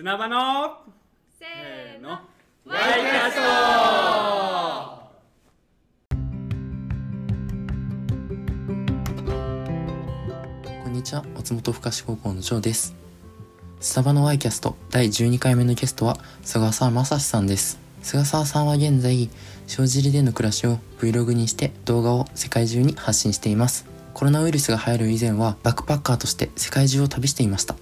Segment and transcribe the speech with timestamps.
[0.00, 0.78] 砂場の
[1.40, 3.40] せせーのワイキャスト
[10.84, 12.94] こんにちは、松本深志高校のジョーです。
[13.80, 17.80] スタバのワイキャスト第12回目のゲストは菅沢正史さんです。
[18.04, 19.28] 菅沢さんは現在、
[19.76, 23.84] 塩尻での暮らしを Vlog にして動画を世界中に発信しています。
[24.14, 27.74] コロナウイルスが流行る以前はバックパッカーとして世界中を旅していました。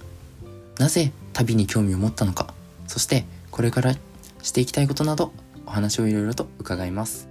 [0.79, 2.51] なぜ旅に興味を持ったのか、
[2.87, 3.93] そしてこれから
[4.41, 5.33] していきたいことなど
[5.67, 7.29] お話をいろいろと伺います。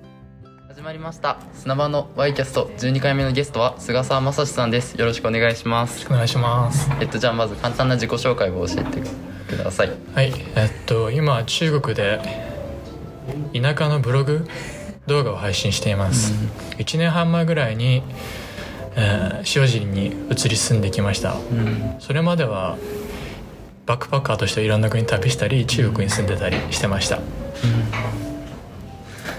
[0.68, 1.38] 始まりました。
[1.54, 4.94] 砂場のワイキャスト12回目のゲストは菅沢正史さんです。
[4.94, 6.06] よろしくお願いします。
[6.06, 6.88] お願いします。
[7.00, 9.02] えっとじゃあまず簡単な自己紹介を教えて
[9.48, 9.90] ください。
[10.14, 12.20] はい、えっと今中国で
[13.60, 14.46] 田舎のブログ
[15.08, 16.32] 動画を配信しています。
[16.78, 18.04] 1年半前ぐらいに、
[18.94, 21.34] えー塩尻に移り住んできました。
[21.34, 22.78] うん、それまでは
[23.86, 27.16] バックパッカーとしていろんな国旅したり中国に住んでたりしてました。
[27.16, 27.20] あ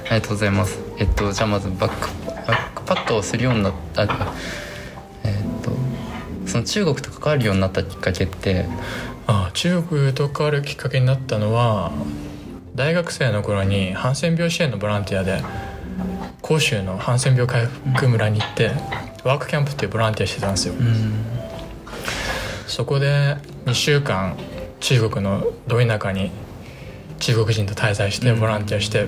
[0.06, 0.80] りがとうございます。
[0.98, 2.08] えっとじゃあまずバック
[2.48, 4.10] バックパッカーをするようになったえっ
[5.62, 5.72] と
[6.46, 8.66] その中国と関わるようになったきっかけって、
[9.28, 11.92] あ中国と関わるきっかけになったのは
[12.74, 15.44] 大学生の頃にハンセン病支援のボランティアで
[16.42, 18.72] 広州のハンセン病回復村に行って
[19.26, 20.74] ワークキャンプっていうボランティアしてたんですよ。
[20.80, 21.12] うん、
[22.66, 23.36] そこで
[23.68, 24.38] 2週間
[24.80, 26.32] 中国のど田舎に
[27.20, 29.08] 中国人と滞在してボランティアして、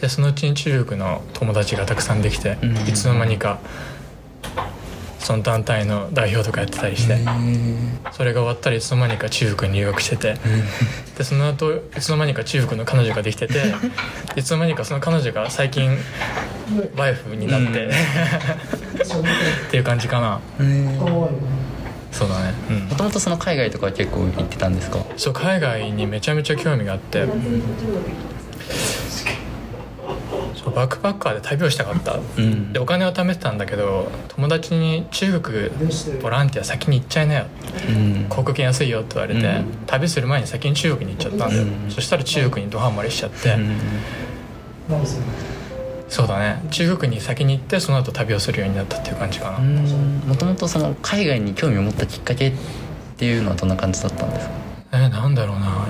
[0.00, 2.76] でそのうちに中国の友達がたくさんできて、うん。
[2.88, 3.58] いつの間にか
[5.18, 7.18] その団体の代表とかやってたりして、
[8.12, 10.36] それが終わったらいつの間にか中国に留学してて、
[11.18, 13.74] でその後いつの間にか中国の彼女ができてて
[14.36, 15.98] いつの間にかその彼女が最近
[16.96, 17.88] ワイフになって、
[19.68, 20.40] っていう感じかな
[22.12, 22.54] そうだね。
[22.70, 22.88] うん。
[22.88, 24.98] もともとその海外とかは結構行ってたんですか？
[25.16, 27.26] そう海外にめちゃめちゃ興味があって。
[30.56, 32.18] そうバックパッカーで旅をしたかった。
[32.38, 32.72] うん。
[32.72, 35.68] でお金を貯めてたんだけど友達に中国
[36.20, 37.46] ボランティア先に行っちゃいなよ。
[37.88, 38.26] うん。
[38.28, 39.86] 航空券安いよって言われて、うん。
[39.86, 41.90] 旅する前に先に中国に行っちゃったんだよ、うん。
[41.90, 43.76] そしたら中国にドハマりしちゃって、うん
[46.08, 46.62] そうだね。
[46.70, 52.52] 中国に先に行ってその後旅をするようになったっていう感じかな、もともとその海外に興味を持ったきっかけっ
[53.16, 54.52] ていうのはどんな感じだったんですか？
[54.92, 55.86] えーなんだろうな。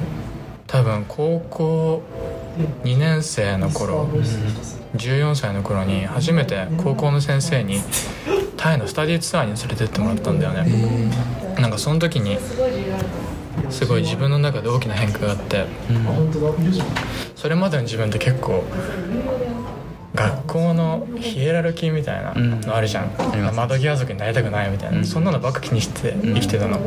[0.67, 2.03] 多分高校
[2.83, 4.09] 2年生の頃
[4.97, 7.79] 14歳の頃に初めて高校の先生に
[8.57, 11.11] タイのスタディツアーに連れてってもらったんだよね。
[11.61, 12.37] なんかその時に
[13.71, 15.67] すごい自分の中で大きな変化があって
[17.37, 18.65] それまでの自分って結構
[20.17, 23.57] 学校のヒエラルキーみたいなのあるじゃん、ります。
[23.57, 26.81] 窓際族になりたくないみたいな、そんなのばっか気にして生きてたの、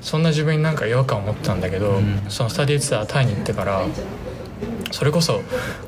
[0.00, 3.82] そんな自分になんか違和感を持ってたんだけど、そのスタディツアータイに行ってから
[4.90, 5.40] それこそ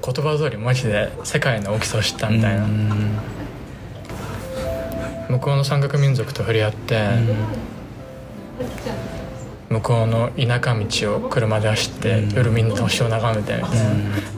[0.05, 2.67] 言葉通りマジで世界の大きさを知ったみたいな、
[5.29, 7.09] 向こうの山岳民族と触れ合って、
[9.69, 13.89] 向こうの田舎道を車で走って、夜みんな星を眺めてみたいな、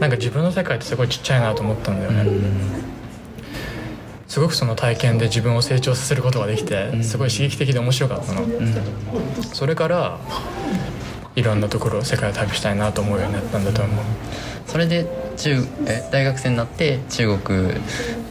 [0.01, 2.27] なんか自分の世界ってすごいちっちゃいなと思ったんだよね、
[4.27, 8.43] すごくその体験で自分を成長させることができてすごい刺激的で面白かったの、
[9.53, 10.19] それから
[11.37, 14.05] いろんなところを世界を旅したいなと思うようになったんだと思う。
[14.67, 15.07] それで
[15.37, 17.69] 中え大学生になって中国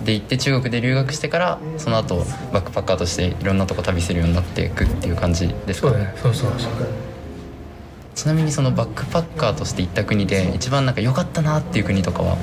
[0.04, 5.90] で行って中国で留学してからその後バックパッカーとしていろんなとこ旅するようになっていくっていう感じですか？
[5.90, 6.14] そうだね。
[6.22, 6.72] そうそうそう
[8.16, 12.38] ちなみにそのバックパッカーとして行った国で一番なんか良かったなっていう国とかは？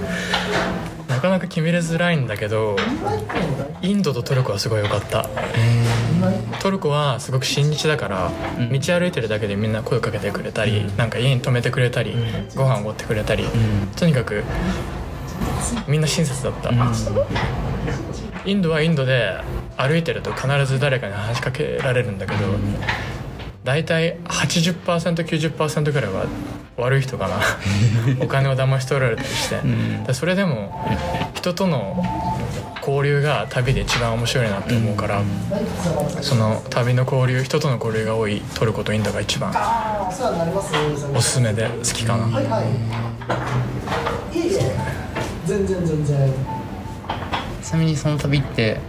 [1.08, 2.76] なかなか決めづらいんだけど
[3.82, 5.28] インドとトルコはすごい良かった。
[6.60, 8.72] トルコはすごく親日だからうん。
[8.72, 12.14] 道歩いてるだけでみんな声をかけてくれたりなんか家に泊めてくれたり
[12.54, 13.44] ご飯をおごってくれたり
[13.97, 14.44] とにかく
[15.88, 16.70] みんな親切だった。
[18.47, 19.38] インドはインドで
[19.76, 22.41] 歩いてると必ず誰かに話しかけられるんだけど
[23.65, 26.24] 大体 80%90% ぐらいは
[26.78, 27.36] 悪い人かな。
[28.24, 29.60] お金を騙し取られたりして、
[30.07, 30.72] でそれでも
[31.34, 32.03] 人との
[32.86, 35.21] 交流が旅で一番面白いなって思うから、
[36.22, 39.53] その旅の交流人との交流が多いトルコとインドが一番
[41.15, 42.27] おすすめで好きかな、
[45.47, 46.33] 全然全然。
[47.62, 48.80] ちなみにその旅って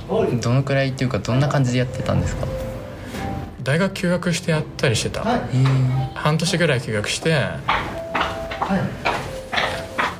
[0.41, 2.47] どのくらいっていうかどんな感じでやってたんですか？
[3.63, 5.41] 大学休学してやったりしてた、はい。
[6.15, 7.29] 半年ぐらい休学して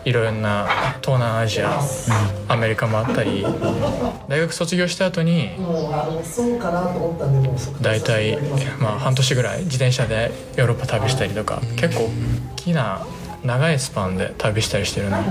[0.03, 0.11] い。
[0.13, 0.67] ろんな
[1.01, 1.79] 東南アジア、
[2.47, 3.45] アメリカもあったり
[4.27, 8.37] 大学卒業した後にもうあのそうかなと思ったんでもうそこ大体
[8.79, 13.05] まあ半年ぐらい自転車でヨーロッパ旅したりとか結構大きな
[13.43, 15.23] 長いスパンで旅したりしてるな。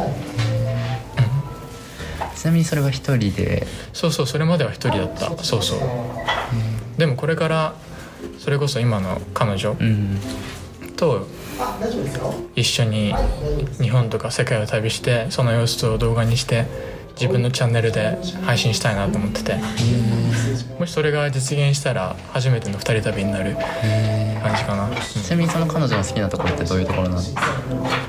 [2.35, 3.67] ちなみにそれは一人で？
[3.93, 5.45] そうそうそれまでは一人だった。
[5.45, 5.81] そうそう。
[6.97, 7.75] でもこれから
[8.39, 10.19] それこそ今の彼女うん
[10.97, 11.27] と
[12.57, 13.15] 一緒に
[13.81, 16.67] 日本とか世界を旅してその様子を動画にして
[17.21, 19.57] 自分のチャンネルで配信したいなと思ってて。
[20.79, 24.95] もしそれが実現したら初めての二人旅になる感じかな、うん。
[24.95, 27.23] ちなみにその彼女の好きなところってどういうところなの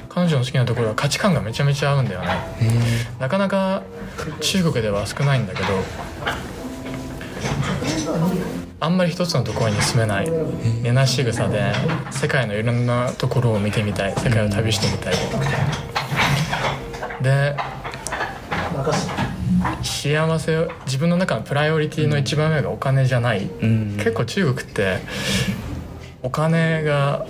[0.07, 2.27] 彼女の好きなところは価値観がめちゃめちゃ合うんだよね。
[3.19, 3.83] なかなか
[4.39, 5.67] 中国では少ないんだけど
[8.79, 10.31] あんまり一つのところに住めない
[10.81, 11.73] 寝なし草で
[12.11, 15.13] 世界のいろんなところを見てみたい世界を旅してみたい。
[17.21, 17.55] で
[19.83, 23.97] 幸せを自分の中のプライオリティの一番上がお金じゃない、ん。
[23.97, 24.99] 結構中国って
[26.23, 27.27] お金が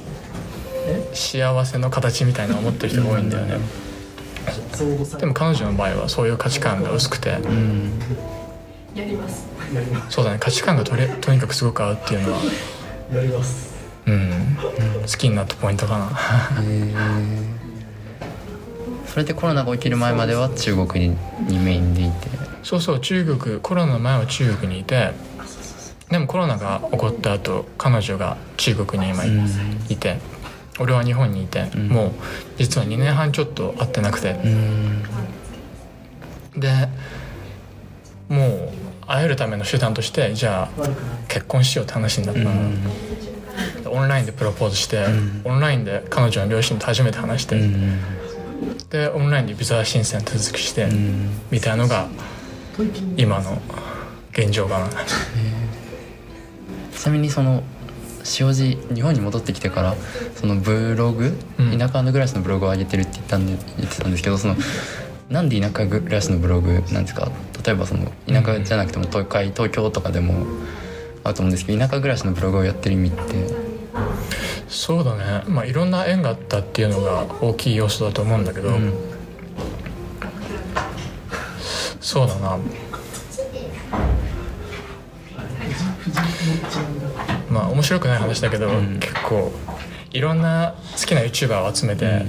[1.14, 3.58] 幸せの形みたいな思ってる人が多いんだよね、
[5.20, 7.92] でも彼女の場合はそういう価値観が薄くて、うん
[8.96, 9.48] やります。
[10.10, 10.38] そうだね。
[10.40, 12.40] 価値観がとれとにかくすごく合うっていうのは、
[13.14, 13.72] やります。
[14.08, 14.58] うん、
[15.02, 16.10] 好きになったポイントかな。
[19.06, 21.18] それでコロナが起きる前までは中国に
[21.48, 22.30] にメインでいて。
[22.64, 23.00] そうそう。
[23.00, 25.14] 中国コロナの前は中国にいて。
[26.10, 29.24] でもコロナが起こった後彼女が中国に今
[29.88, 30.20] いて、
[30.80, 31.88] 俺は日本にいて、ん。
[31.88, 32.12] もう
[32.58, 35.04] 実は2年半ちょっと会ってなくて、うん。
[36.58, 36.90] で
[38.32, 38.70] もう
[39.06, 40.90] 会えるための手段としてじゃあ
[41.28, 45.06] 結婚しようって話になったの、オンラインでプロポーズして、
[45.44, 48.00] オンラインで彼女の両親と初めて話して、うん。
[48.90, 51.30] でオンラインでビザ申請の手続きして、ん。
[51.52, 52.08] みたいのが
[53.18, 53.62] 今の
[54.32, 54.88] 現状かな
[56.96, 57.64] ちなみにその
[58.40, 59.96] 塩路日本に戻ってきてから
[60.36, 61.78] そのブログ、うん。
[61.78, 64.56] 田舎の暮らしのブログを上げてるって言ったんで言ってたんですけどその
[65.30, 67.30] なんで田舎暮らしのブログなんですか？
[67.64, 70.46] 例えばその田舎じゃなくても東海東京とかでも
[71.24, 73.72] あると思うんですけど田舎暮らしのブログをやってる意味って。
[74.68, 75.44] そうだね。
[75.48, 78.94] まあいろんな縁があったっていうのが大きい要素だと思うんだけど、うん。
[82.00, 82.58] そうだな。
[87.50, 88.70] まあ面白くない話だけど、
[89.00, 89.52] 結構
[90.12, 92.26] いろんな好きな YouTuber を集めて、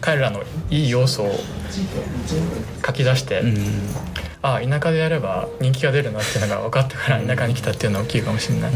[0.00, 1.30] 彼らのいい要素を
[2.86, 3.56] 書き出して、うん。
[4.42, 8.72] ああ田舎でやれば人気が出るなっていうのが分かってから田舎に来たっていうのは大きいかもしれない、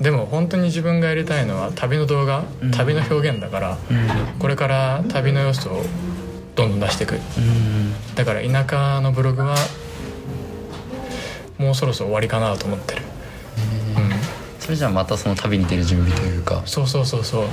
[0.00, 3.78] でも本当に自分がやりたいのは旅の動画、旅の表現だから、
[4.38, 5.82] これから旅の要素を
[6.56, 7.14] どんどん出していく。
[7.14, 8.14] うん。
[8.14, 9.54] だから田舎のブログは
[11.58, 14.10] もうそろそろ終わりかなと思ってる、うん、
[14.58, 16.62] それじゃあまたその旅に出る準備というか。
[16.64, 17.44] そうそうそうそう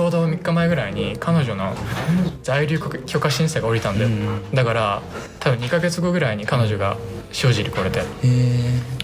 [0.00, 1.74] ちょうど3日前ぐらいに彼女の
[2.42, 5.02] 在留許可申請が降りたんだよ、うんだから
[5.40, 6.96] 多分2ヶ月後ぐらいに彼女が
[7.44, 8.00] 塩尻来れて。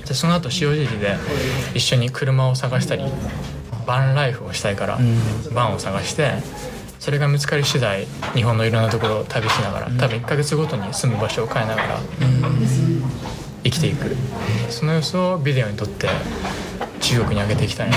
[0.06, 1.16] でその後塩尻で
[1.74, 3.02] 一緒に車を探したり
[3.86, 4.98] バンライフをしたいから、
[5.52, 6.32] バンを探して
[6.98, 12.00] それが見つかり次第日本のいろんなところを旅しながら多分1ヶ月ごとに住む場所を変えながら
[13.64, 14.16] 生きていく。
[14.70, 16.08] その様子をビデオに撮って
[17.00, 17.96] 中国に上げていきたいな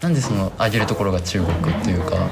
[0.00, 2.28] なんでその上げるところが中国っていうか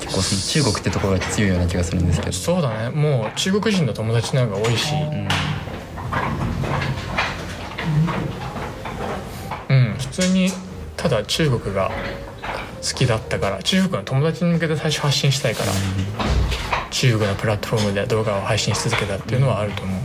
[0.00, 2.32] 結構その中国ってところが強いような気がするんですけど。
[2.32, 2.96] そうだね。
[2.96, 4.94] もう中国人の友達の方が多いし。
[9.68, 9.94] うん。
[9.98, 10.50] 普通に
[10.96, 11.90] ただ中国が
[12.80, 15.72] 好きだったから中国の友達に向けて最初発信したいから
[16.90, 20.00] 中国のプラットフォームで動画を配信し続けたっていうのはあると思う。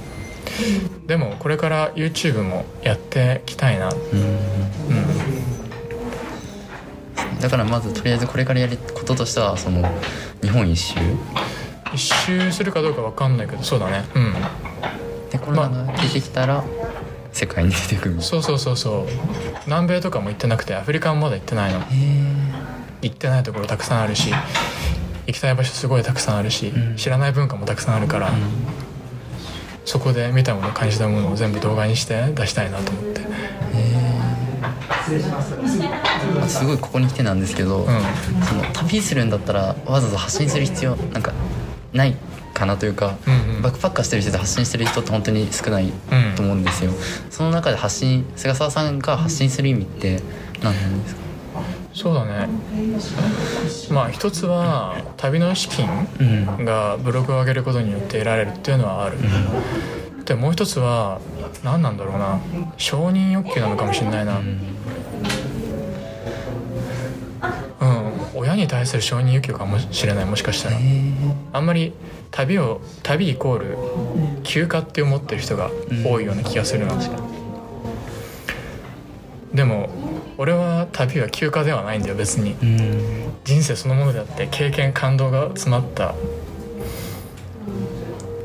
[1.07, 3.89] でもこれから YouTube もやっていきたいな
[7.41, 9.83] だからまずとりあえずこれからやることとしてはその
[10.41, 10.99] 日本一周？
[11.93, 14.05] 一周するかどうか分かんないけどそうだね。
[14.15, 14.33] うん。
[15.29, 16.63] でコロナが出てきたら
[17.33, 18.21] 世界に出てくる。
[18.21, 19.07] そうそうそうそう。
[19.65, 21.81] 南米とかも行ってなくてアフリカもまだ行ってないの。
[23.01, 24.31] 行ってないところたくさんあるし
[25.25, 26.95] 行きたい場所すごいたくさんあるし、ん。
[26.95, 28.31] 知らない文化もたくさんあるから、
[29.85, 33.21] そこで見たもの感じたものを全部動画にして出したいなと思って。
[33.73, 34.21] え
[35.05, 35.11] す
[36.65, 37.85] ごいここに来てなんですけど、ん。
[37.85, 41.33] その旅するんだったらわざわざ発信する必要なんか
[41.93, 42.15] ない
[42.53, 43.61] かなというか、うんうん。
[43.61, 46.91] バックパッカーしてる人で発信してる人って本当に少ないうんと思うんですよ、
[47.29, 50.21] その中で発信菅沢さんが発信する意味って
[50.61, 51.21] 何なんですか？
[51.93, 52.47] そうだね。
[53.91, 56.23] まあ一つは旅の資金う
[56.61, 56.65] ん。
[56.65, 59.17] がブログを上げることによって得られるっていうのはある、
[60.23, 61.19] でもう一つは
[61.63, 62.39] 何なんだろうな。
[62.77, 64.39] 承認欲求なのかもしれないな。
[64.39, 64.59] うん、
[68.61, 70.77] に対する承認欲求かもしれないもしかしたら。
[71.53, 71.93] あんまり
[72.31, 73.77] 旅を旅イコール
[74.43, 75.69] 休暇って思ってる人が
[76.05, 76.93] 多いような気がするな、
[79.53, 79.89] でも
[80.37, 82.53] 俺は旅は休暇ではないんだよ別に。
[82.53, 83.31] うん。
[83.43, 86.13] 人生そのものであって経験感動が詰まった。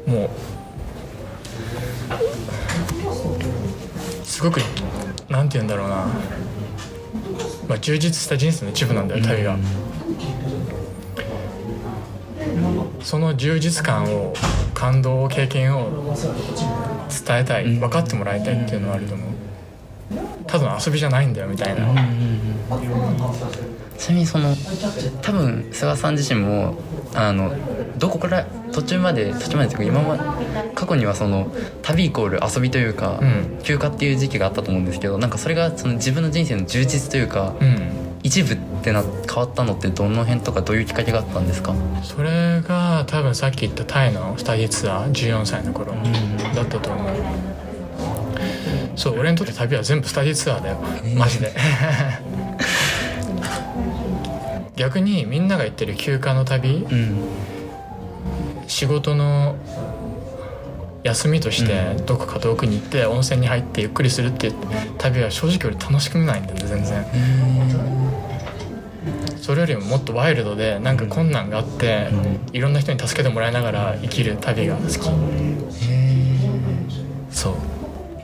[0.06, 0.30] もう
[4.24, 4.58] すごく
[5.28, 6.06] なんて言うんだろうな、
[7.68, 9.56] まあ、充実した人生の一部なんだよ旅が、
[13.06, 14.34] その充実感を
[14.74, 19.28] 感動を経験を伝えたい分かってもらいたいっていうのはあると思う。
[20.48, 21.86] ただの遊びじゃないんだよみたいな、
[23.96, 24.56] ちなみにその
[25.22, 26.78] 多分菅さん自身も
[27.14, 27.54] あの
[27.96, 30.36] どこから途中まで途中までというか今ま
[30.74, 33.58] 過去にはその旅イコール遊びというか、うん。
[33.62, 41.76] 休暇っていう時期があったと思うんですけどなんかそれがその自分の人生の充実というか、うん一部ってな変わったのってどの辺とかどういうきっかけがあったんですか？
[42.02, 47.12] それが多分さっき言ったタイのスタディツアー14歳の頃だったと思う。
[48.96, 50.78] そう俺にとって旅は全部スタディツアーだよ。
[51.16, 51.54] マジで。
[54.74, 57.16] 逆にみんなが言ってる休暇の旅うん。
[58.66, 59.54] 仕事の
[61.06, 64.54] 休みとしてどこか遠くに行って温泉に入ってゆっくりするっていう
[64.98, 67.04] 旅は正直俺楽しくないんだよね全然。
[69.40, 72.08] それよりももっとワイルドでなんか困難があって
[72.52, 74.98] いろんな人に助けてもらいながら生きる旅が好き。
[77.30, 77.54] そう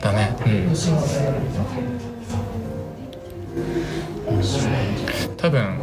[0.02, 0.36] だね。
[0.44, 0.72] うん。
[5.36, 5.78] 多分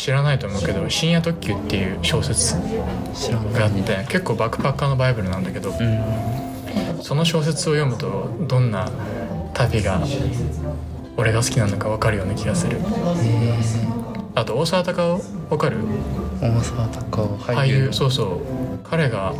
[0.00, 8.88] 知らないと思うけど「深夜特急」っていう小説があって結構バックパッカーのバイブルなんだけどうんその小説を読むとどんな
[9.52, 10.00] 旅が
[11.16, 12.78] 俺が好きなのか分かるような気がする。
[14.34, 15.18] あと大沢たかお
[15.50, 15.78] 分かる？
[16.40, 18.28] 大沢たかお俳優そうそう。
[18.88, 19.34] 彼が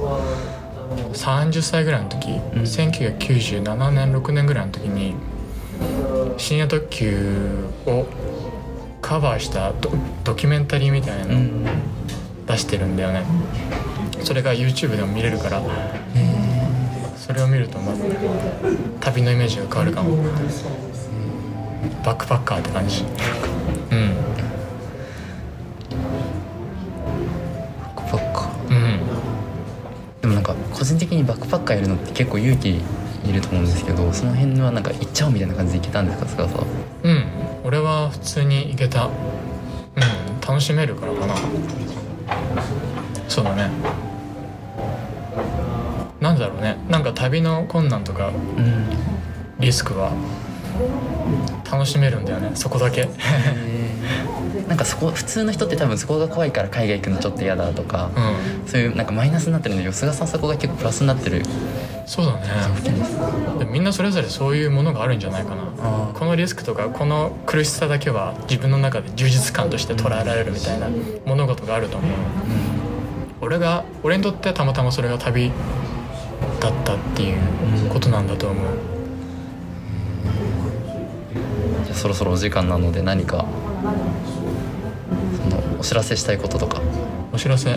[1.15, 5.15] 30歳ぐらいの時、1997年6年ぐらいの時に
[6.37, 8.05] 深夜特急を
[9.11, 9.91] カバーしたド
[10.23, 11.43] ドキュメンタリーみたいなのを
[12.47, 13.25] 出してるんだよね。
[14.23, 15.61] それが YouTube でも見れるから。
[17.17, 18.05] それを見るとまず
[19.01, 20.17] 旅のイメージが変わるかも。
[22.05, 23.03] バックパッカーって感じ。
[23.03, 23.05] う
[23.97, 24.15] ん。
[27.81, 28.69] バックパッカー。
[28.69, 29.01] うん。
[30.21, 32.81] でもなんか個人的にバックパッカーやるのって結構勇気
[33.25, 36.67] いると思うんですけどその辺はなんか行っちゃおうみたいな感じで行けたんですか菅さん
[37.03, 37.25] うん
[37.65, 39.07] 俺は普通に行けた。
[39.07, 39.11] うん
[40.47, 41.35] 楽しめるからかな。
[43.29, 43.71] そうだね。
[46.21, 46.77] なんだろうね。
[46.89, 48.87] なんか旅の困難とかうん。
[49.61, 50.11] リスクは
[51.71, 52.53] 楽しめるんだよね。
[52.55, 53.09] そこだけ。
[54.67, 58.69] なんかそこ普通の人って多分そこが怖いから海外行くのちょっと嫌だとか、うん。
[58.69, 61.43] そういうなんかマイナスになってるんだけど菅さんそこが結構プラスになってる
[62.07, 62.41] そうだね。
[63.71, 65.63] みんなそれぞれそういうものがあるんじゃないかな。
[65.81, 70.89] あこのリスクとかこの苦しさだけは自分の中で充実感として捉えられるみたいな
[71.25, 72.11] 物事があると思う、
[73.41, 75.53] 俺が俺にとってたまたまそれが旅
[76.61, 77.39] だったっていう
[77.89, 78.65] ことなんだと思う、
[81.85, 83.47] じゃあそろそろお時間なので何か
[85.37, 86.81] そのお知らせしたいこととか。
[87.33, 87.77] お知らせ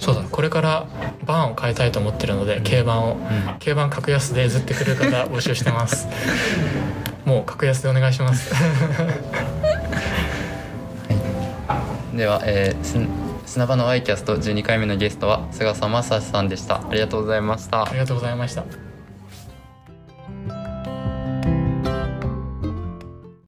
[0.00, 0.86] そうだこれから
[1.26, 3.16] バンを変えたいと思ってるので軽バンを、
[3.62, 6.08] 軽バン格安で譲ってくれる方募集してます。
[7.26, 8.52] もう格安でお願いします。
[12.16, 12.98] では、えー、す
[13.46, 16.76] 砂場のワイキャスト12回目のゲストは菅さん正さんでした。
[16.76, 17.82] ありがとうございました。
[17.82, 18.89] ありがとうございました